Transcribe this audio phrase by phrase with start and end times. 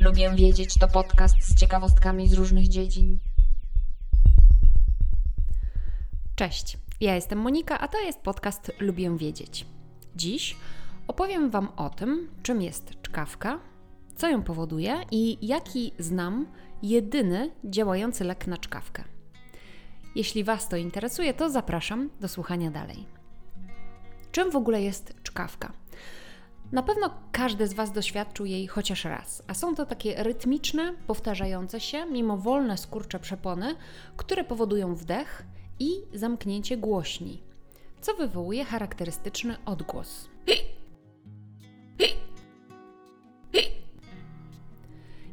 [0.00, 3.18] Lubię wiedzieć to podcast z ciekawostkami z różnych dziedzin.
[6.36, 9.66] Cześć, ja jestem Monika, a to jest podcast Lubię Wiedzieć.
[10.16, 10.56] Dziś
[11.06, 13.58] opowiem Wam o tym, czym jest czkawka,
[14.16, 16.46] co ją powoduje i jaki znam
[16.88, 19.04] jedyny działający lek na czkawkę.
[20.14, 23.06] Jeśli Was to interesuje, to zapraszam do słuchania dalej.
[24.32, 25.72] Czym w ogóle jest czkawka?
[26.72, 31.80] Na pewno każdy z Was doświadczył jej chociaż raz, a są to takie rytmiczne, powtarzające
[31.80, 33.76] się, mimowolne skurcze przepony,
[34.16, 35.44] które powodują wdech
[35.80, 37.42] i zamknięcie głośni,
[38.00, 40.28] co wywołuje charakterystyczny odgłos.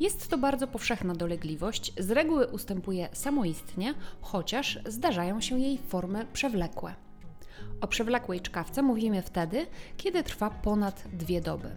[0.00, 6.94] Jest to bardzo powszechna dolegliwość, z reguły ustępuje samoistnie, chociaż zdarzają się jej formy przewlekłe.
[7.80, 11.70] O przewlekłej czkawce mówimy wtedy, kiedy trwa ponad dwie doby.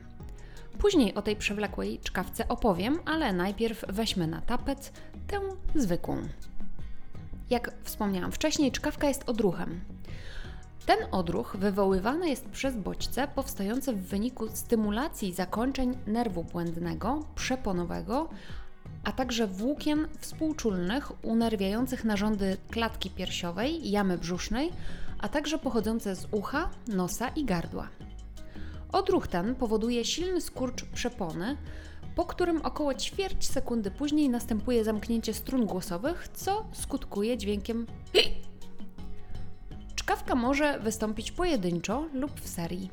[0.77, 4.93] Później o tej przewlekłej czkawce opowiem, ale najpierw weźmy na tapet
[5.27, 5.39] tę
[5.75, 6.17] zwykłą.
[7.49, 9.81] Jak wspomniałam wcześniej, czkawka jest odruchem.
[10.91, 18.29] Ten odruch wywoływany jest przez bodźce powstające w wyniku stymulacji zakończeń nerwu błędnego, przeponowego,
[19.03, 24.71] a także włókien współczulnych unerwiających narządy klatki piersiowej, jamy brzusznej,
[25.19, 27.87] a także pochodzące z ucha, nosa i gardła.
[28.91, 31.57] Odruch ten powoduje silny skurcz przepony,
[32.15, 37.85] po którym około ćwierć sekundy później następuje zamknięcie strun głosowych, co skutkuje dźwiękiem
[40.35, 42.89] Może wystąpić pojedynczo lub w serii.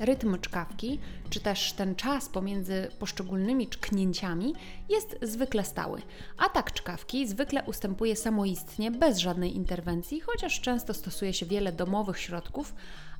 [0.00, 0.98] Rytm czkawki,
[1.30, 4.54] czy też ten czas pomiędzy poszczególnymi czknięciami
[4.88, 6.02] jest zwykle stały.
[6.38, 12.74] Atak czkawki zwykle ustępuje samoistnie, bez żadnej interwencji, chociaż często stosuje się wiele domowych środków,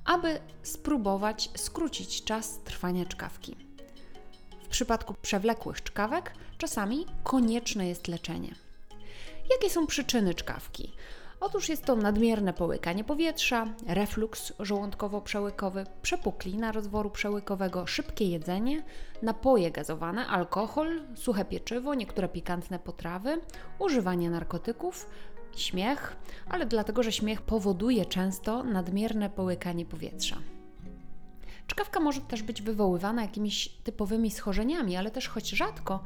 [0.05, 3.56] aby spróbować skrócić czas trwania czkawki.
[4.65, 8.55] W przypadku przewlekłych czkawek czasami konieczne jest leczenie.
[9.50, 10.93] Jakie są przyczyny czkawki?
[11.41, 18.82] Otóż jest to nadmierne połykanie powietrza, refluks żołądkowo-przełykowy, przepuklina rozworu przełykowego, szybkie jedzenie,
[19.22, 23.41] napoje gazowane, alkohol, suche pieczywo, niektóre pikantne potrawy,
[23.78, 25.06] używanie narkotyków,
[25.56, 26.16] śmiech,
[26.48, 30.36] ale dlatego, że śmiech powoduje często nadmierne połykanie powietrza.
[31.66, 36.02] Czkawka może też być wywoływana jakimiś typowymi schorzeniami, ale też choć rzadko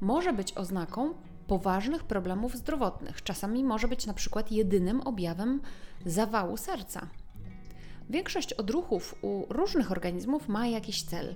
[0.00, 1.14] może być oznaką
[1.50, 3.22] poważnych problemów zdrowotnych.
[3.22, 5.60] Czasami może być na przykład jedynym objawem
[6.06, 7.06] zawału serca.
[8.10, 11.34] Większość odruchów u różnych organizmów ma jakiś cel.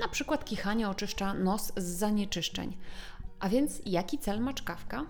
[0.00, 2.76] Na przykład kichanie oczyszcza nos z zanieczyszczeń.
[3.40, 5.06] A więc jaki cel ma czkawka?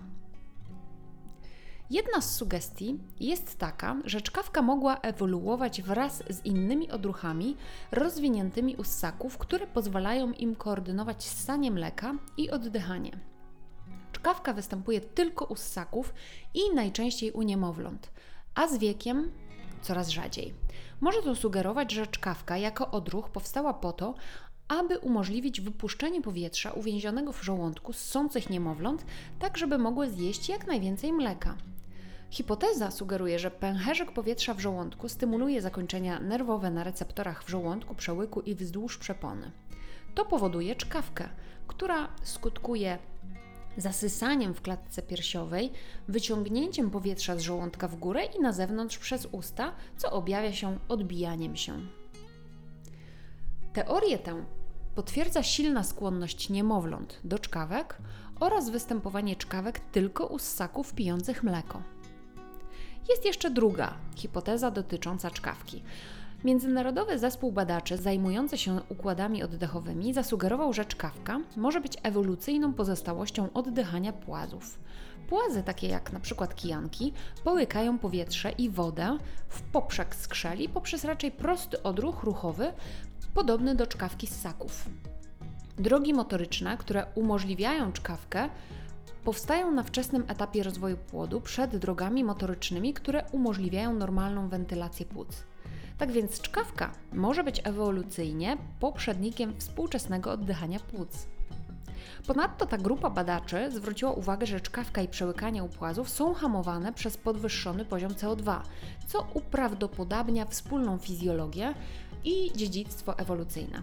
[1.89, 7.57] Jedna z sugestii jest taka, że czkawka mogła ewoluować wraz z innymi odruchami
[7.91, 13.38] rozwiniętymi u ssaków, które pozwalają im koordynować ssanie mleka i oddychanie.
[14.19, 16.13] Czkawka występuje tylko u ssaków
[16.53, 18.11] i najczęściej u niemowląt,
[18.55, 19.31] a z wiekiem
[19.81, 20.53] coraz rzadziej.
[21.01, 24.15] Może to sugerować, że czkawka jako odruch powstała po to,
[24.67, 29.05] aby umożliwić wypuszczenie powietrza uwięzionego w żołądku ssących niemowląt,
[29.39, 31.55] tak żeby mogły zjeść jak najwięcej mleka.
[32.29, 38.41] Hipoteza sugeruje, że pęcherzek powietrza w żołądku stymuluje zakończenia nerwowe na receptorach w żołądku, przełyku
[38.41, 39.51] i wzdłuż przepony.
[40.15, 41.29] To powoduje czkawkę,
[41.67, 42.97] która skutkuje
[43.81, 45.71] zasysaniem w klatce piersiowej,
[46.07, 51.55] wyciągnięciem powietrza z żołądka w górę i na zewnątrz przez usta, co objawia się odbijaniem
[51.55, 51.79] się.
[53.73, 54.45] Teorię tę
[54.95, 57.97] potwierdza silna skłonność niemowląt do czkawek
[58.39, 61.81] oraz występowanie czkawek tylko u ssaków pijących mleko.
[63.09, 65.83] Jest jeszcze druga hipoteza dotycząca czkawki.
[66.43, 74.13] Międzynarodowy zespół badaczy zajmujący się układami oddechowymi zasugerował, że czkawka może być ewolucyjną pozostałością oddychania
[74.13, 74.79] płazów.
[75.29, 77.13] Płazy, takie jak przykład kijanki,
[77.43, 79.17] połykają powietrze i wodę
[79.49, 82.73] w poprzek skrzeli poprzez raczej prosty odruch ruchowy,
[83.33, 84.89] podobny do czkawki ssaków.
[85.77, 88.49] Drogi motoryczne, które umożliwiają czkawkę,
[89.23, 95.48] powstają na wczesnym etapie rozwoju płodu przed drogami motorycznymi, które umożliwiają normalną wentylację płuc.
[95.97, 101.27] Tak więc czkawka może być ewolucyjnie poprzednikiem współczesnego oddychania płuc.
[102.27, 107.17] Ponadto ta grupa badaczy zwróciła uwagę, że czkawka i przełykanie u płazów są hamowane przez
[107.17, 108.61] podwyższony poziom CO2,
[109.07, 111.73] co uprawdopodobnia wspólną fizjologię
[112.23, 113.81] i dziedzictwo ewolucyjne.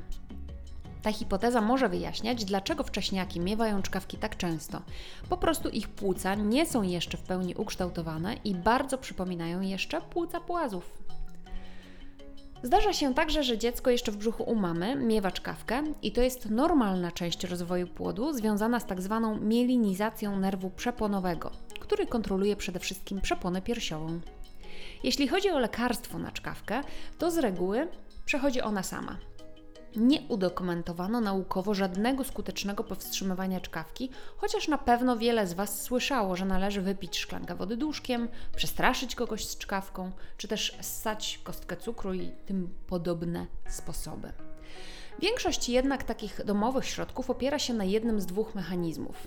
[1.03, 4.83] Ta hipoteza może wyjaśniać, dlaczego wcześniaki miewają czkawki tak często.
[5.29, 10.41] Po prostu ich płuca nie są jeszcze w pełni ukształtowane i bardzo przypominają jeszcze płuca
[10.41, 11.06] płazów.
[12.62, 16.50] Zdarza się także, że dziecko jeszcze w brzuchu u mamy miewa czkawkę i to jest
[16.50, 21.50] normalna część rozwoju płodu związana z tak zwaną mielinizacją nerwu przeponowego,
[21.81, 24.20] który kontroluje przede wszystkim przeponę piersiową.
[25.03, 26.81] Jeśli chodzi o lekarstwo na czkawkę,
[27.19, 27.88] to z reguły
[28.25, 29.17] przechodzi ona sama.
[29.97, 36.45] Nie udokumentowano naukowo żadnego skutecznego powstrzymywania czkawki, chociaż na pewno wiele z Was słyszało, że
[36.45, 42.31] należy wypić szklankę wody duszkiem, przestraszyć kogoś z czkawką, czy też ssać kostkę cukru i
[42.47, 44.33] tym podobne sposoby.
[45.19, 49.27] Większość jednak takich domowych środków opiera się na jednym z dwóch mechanizmów.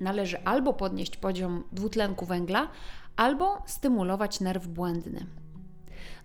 [0.00, 2.68] Należy albo podnieść poziom dwutlenku węgla,
[3.16, 5.26] albo stymulować nerw błędny.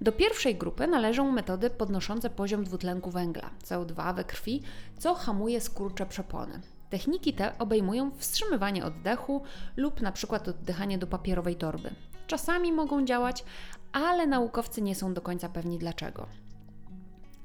[0.02, 4.64] Do pierwszej grupy należą metody podnoszące poziom dwutlenku węgla, CO2 we krwi,
[4.98, 6.62] co hamuje skurcze przepony.
[6.90, 9.44] Techniki te obejmują wstrzymywanie oddechu
[9.78, 11.90] lub na przykład oddychanie do papierowej torby.
[12.28, 13.44] Czasami mogą działać,
[13.92, 16.28] ale naukowcy nie są do końca pewni dlaczego.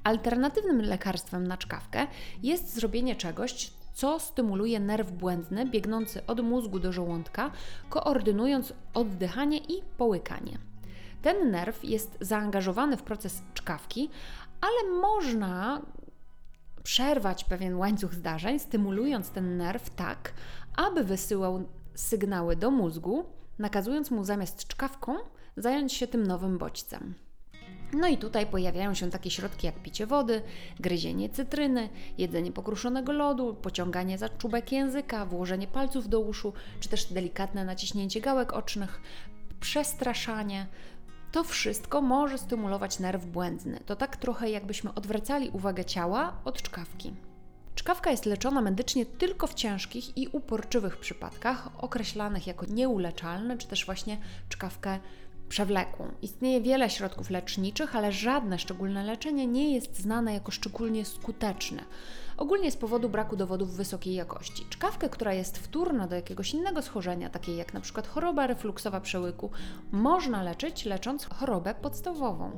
[0.05, 2.07] Alternatywnym lekarstwem na czkawkę
[2.43, 7.51] jest zrobienie czegoś, co stymuluje nerw błędny biegnący od mózgu do żołądka,
[7.91, 10.72] koordynując oddychanie i połykanie.
[11.23, 14.11] Ten nerw jest zaangażowany w proces czkawki,
[14.61, 15.83] ale można
[16.83, 20.33] przerwać pewien łańcuch zdarzeń, stymulując ten nerw tak,
[20.77, 23.25] aby wysyłał sygnały do mózgu,
[23.59, 25.17] nakazując mu zamiast czkawką
[25.57, 27.15] zająć się tym nowym bodźcem.
[27.93, 30.43] No i tutaj pojawiają się takie środki jak picie wody,
[30.81, 31.89] gryzienie cytryny,
[32.19, 38.21] jedzenie pokruszonego lodu, pociąganie za czubek języka, włożenie palców do uszu, czy też delikatne naciśnięcie
[38.21, 39.01] gałek ocznych,
[39.61, 40.67] przestraszanie.
[41.33, 43.81] To wszystko może stymulować nerw błędny.
[43.87, 47.15] To tak trochę jakbyśmy odwracali uwagę ciała od czkawki.
[47.75, 53.87] Czkawka jest leczona medycznie tylko w ciężkich i uporczywych przypadkach, określanych jako nieuleczalne, czy też
[53.87, 54.19] właśnie
[54.49, 54.99] czkawkę
[55.53, 56.09] przewlekłą.
[56.23, 61.85] Istnieje wiele środków leczniczych, ale żadne szczególne leczenie nie jest znane jako szczególnie skuteczne.
[62.37, 64.67] Ogólnie z powodu braku dowodów wysokiej jakości.
[64.71, 68.03] Czkawkę, która jest wtórna do jakiegoś innego schorzenia, takiej jak np.
[68.03, 69.51] choroba refluksowa przełyku,
[69.93, 72.51] można leczyć lecząc chorobę podstawową.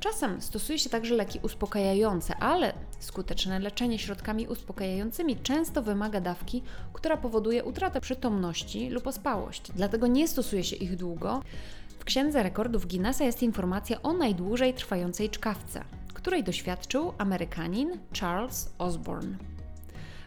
[0.00, 6.62] Czasem stosuje się także leki uspokajające, ale skuteczne leczenie środkami uspokajającymi często wymaga dawki,
[6.92, 9.72] która powoduje utratę przytomności lub ospałość.
[9.74, 11.42] Dlatego nie stosuje się ich długo.
[12.00, 19.36] W Księdze Rekordów Guinnessa jest informacja o najdłużej trwającej czkawce, której doświadczył Amerykanin Charles Osborne.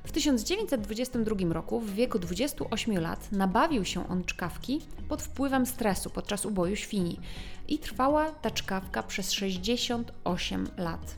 [0.04, 6.46] W 1922 roku, w wieku 28 lat, nabawił się on czkawki pod wpływem stresu podczas
[6.46, 7.20] uboju świni
[7.68, 11.16] i trwała ta czkawka przez 68 lat.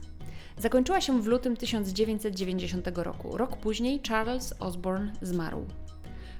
[0.58, 3.38] Zakończyła się w lutym 1990 roku.
[3.38, 5.66] Rok później Charles Osborne zmarł.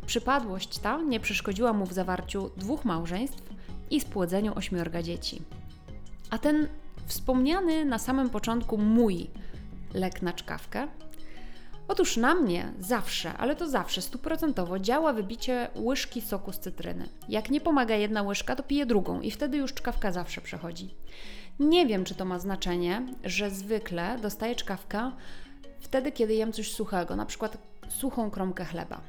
[0.06, 3.55] Przypadłość ta nie przeszkodziła mu w zawarciu dwóch małżeństw
[3.92, 5.42] i spłodzeniu ośmiorga dzieci.
[6.30, 6.68] A ten
[7.06, 9.30] wspomniany na samym początku mój
[9.94, 10.88] lek na czkawkę
[11.88, 17.10] Otóż na mnie zawsze, ale to zawsze stuprocentowo działa wybicie łyżki soku z cytryny.
[17.30, 20.96] Jak nie pomaga jedna łyżka, to piję drugą i wtedy już czkawka zawsze przechodzi.
[21.60, 25.12] Nie wiem, czy to ma znaczenie, że zwykle dostaję czkawkę
[25.80, 27.58] wtedy, kiedy jem coś suchego, na przykład
[27.90, 29.02] suchą kromkę chleba.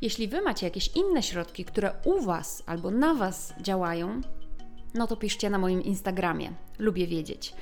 [0.00, 4.20] Jeśli Wy macie jakieś inne środki, które u Was albo na Was działają,
[4.94, 6.52] no to piszcie na moim Instagramie.
[6.78, 7.54] Lubię wiedzieć.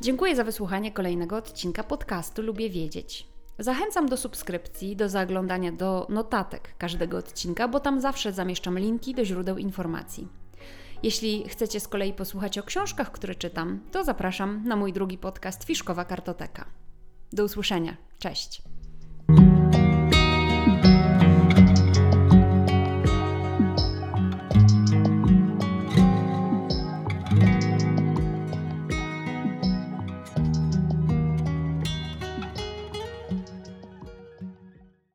[0.00, 3.26] Dziękuję za wysłuchanie kolejnego odcinka podcastu Lubię Wiedzieć.
[3.58, 9.24] Zachęcam do subskrypcji, do zaglądania do notatek każdego odcinka, bo tam zawsze zamieszczam linki do
[9.24, 10.28] źródeł informacji.
[11.02, 15.64] Jeśli chcecie z kolei posłuchać o książkach, które czytam, to zapraszam na mój drugi podcast
[15.64, 16.64] Fiszkowa Kartoteka.
[17.32, 17.96] Do usłyszenia.
[18.18, 18.62] Cześć.